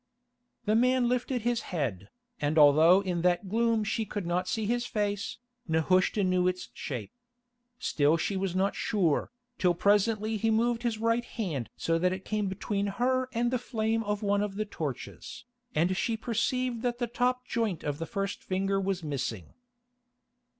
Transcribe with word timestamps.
The 0.65 0.73
man 0.75 1.07
lifted 1.07 1.43
his 1.43 1.61
head, 1.69 2.09
and 2.39 2.57
although 2.57 3.01
in 3.01 3.21
that 3.21 3.47
gloom 3.47 3.83
she 3.83 4.03
could 4.03 4.25
not 4.25 4.47
see 4.47 4.65
his 4.65 4.87
face, 4.87 5.37
Nehushta 5.67 6.23
knew 6.23 6.47
its 6.47 6.69
shape. 6.73 7.11
Still 7.77 8.17
she 8.17 8.35
was 8.35 8.55
not 8.55 8.73
sure, 8.75 9.29
till 9.59 9.75
presently 9.75 10.37
he 10.37 10.49
moved 10.49 10.81
his 10.81 10.97
right 10.97 11.23
hand 11.23 11.69
so 11.77 11.99
that 11.99 12.13
it 12.13 12.25
came 12.25 12.47
between 12.47 12.87
her 12.97 13.29
and 13.31 13.51
the 13.51 13.59
flame 13.59 14.03
of 14.05 14.23
one 14.23 14.41
of 14.41 14.55
the 14.55 14.65
torches, 14.65 15.45
and 15.75 15.95
she 15.95 16.17
perceived 16.17 16.81
that 16.81 16.97
the 16.97 17.05
top 17.05 17.45
joint 17.45 17.83
of 17.83 17.99
the 17.99 18.07
first 18.07 18.41
finger 18.43 18.81
was 18.81 19.03
missing. 19.03 19.53